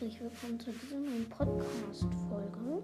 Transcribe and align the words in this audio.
herzlich 0.00 0.22
willkommen 0.22 0.58
zu 0.58 0.72
dieser 0.72 0.98
neuen 0.98 1.28
Podcast-Folge. 1.28 2.82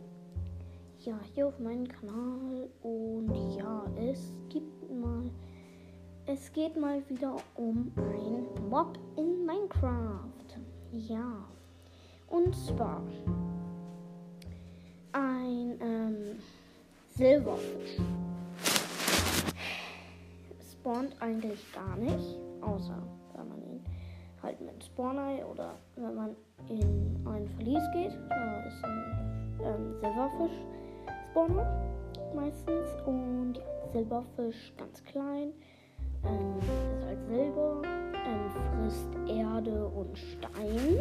Ja, 0.98 1.18
hier 1.32 1.46
auf 1.46 1.58
meinem 1.58 1.88
Kanal 1.88 2.68
und 2.82 3.56
ja, 3.56 3.86
es 3.96 4.36
gibt 4.50 4.90
mal, 4.90 5.30
es 6.26 6.52
geht 6.52 6.78
mal 6.78 7.02
wieder 7.08 7.36
um 7.54 7.90
ein 7.96 8.68
Mob 8.68 8.98
in 9.16 9.46
Minecraft. 9.46 10.58
Ja, 10.92 11.48
und 12.28 12.54
zwar 12.54 13.02
ein 15.12 15.78
ähm, 15.80 16.38
Silberfisch. 17.16 17.96
Spawnt 20.70 21.16
eigentlich 21.20 21.72
gar 21.72 21.96
nicht, 21.96 22.36
außer 22.60 23.02
wenn 23.34 23.48
man 23.48 23.62
ihn 23.62 23.95
halt 24.46 24.60
mit 24.60 24.84
Spawner 24.84 25.44
oder 25.50 25.74
wenn 25.96 26.14
man 26.14 26.36
in 26.68 27.26
ein 27.26 27.46
Verlies 27.48 27.82
geht. 27.92 28.12
Da 28.30 28.64
ist 28.64 28.84
ein 28.84 29.58
ähm, 29.64 29.94
Silberfisch-Spawner 30.00 31.66
meistens. 32.34 32.88
Und 33.04 33.54
ja, 33.56 33.92
Silberfisch 33.92 34.72
ganz 34.76 35.02
klein. 35.04 35.52
Ähm, 36.24 36.58
ist 36.58 37.06
halt 37.06 37.24
Silber. 37.26 37.82
Ähm, 37.84 38.50
frisst 38.50 39.08
Erde 39.28 39.86
und 39.88 40.16
Stein. 40.16 41.00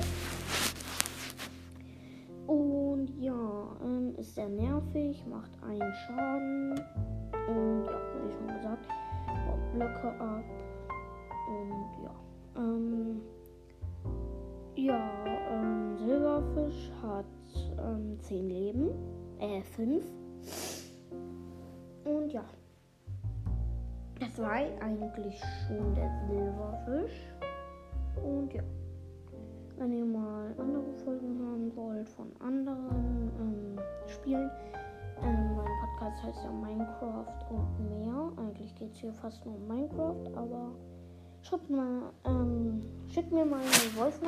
Und 2.47 3.09
ja, 3.19 3.77
ähm, 3.83 4.15
ist 4.17 4.35
sehr 4.35 4.49
nervig, 4.49 5.23
macht 5.27 5.51
einen 5.63 5.93
Schaden. 6.07 6.71
Und 7.47 7.85
ja, 7.85 8.01
wie 8.23 8.31
schon 8.31 8.47
gesagt, 8.47 8.87
baut 9.47 9.73
Blöcke 9.73 10.19
ab. 10.19 10.43
Und 11.47 12.03
ja. 12.03 12.11
Ähm, 12.57 13.21
ja, 14.85 15.09
ähm, 15.51 15.97
Silberfisch 15.97 16.91
hat 17.01 17.25
ähm, 17.79 18.19
10 18.19 18.49
Leben. 18.49 18.89
Äh, 19.39 19.61
5. 19.61 20.05
Und 22.05 22.31
ja. 22.31 22.43
Das 24.19 24.39
war 24.39 24.51
eigentlich 24.51 25.41
schon 25.67 25.93
der 25.95 26.11
Silberfisch. 26.27 27.33
Und 28.23 28.53
ja. 28.53 28.63
Wenn 29.77 29.91
ihr 29.91 30.05
mal 30.05 30.55
andere 30.57 30.93
Folgen 31.03 31.37
hören 31.37 31.75
wollt 31.75 32.07
von 32.07 32.31
anderen 32.39 33.29
ähm, 33.41 33.79
Spielen, 34.07 34.49
ähm, 35.21 35.55
mein 35.57 35.67
Podcast 35.81 36.23
heißt 36.23 36.45
ja 36.45 36.51
Minecraft 36.51 37.45
und 37.49 37.89
mehr. 37.89 38.31
Eigentlich 38.37 38.73
geht 38.75 38.91
es 38.93 38.99
hier 38.99 39.11
fast 39.11 39.45
nur 39.45 39.55
um 39.55 39.67
Minecraft, 39.67 40.37
aber 40.37 40.71
schreibt 41.41 41.69
mal, 41.69 42.13
ähm, 42.23 42.83
schickt 43.15 43.31
mir 43.31 43.45
mal 43.45 43.61
eine 43.61 43.69
Voice 43.95 44.19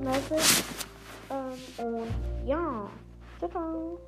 Message. 0.00 0.62
Ähm, 1.30 1.84
und 1.84 2.46
ja, 2.46 2.88
ciao. 3.40 3.50
ciao. 3.50 3.98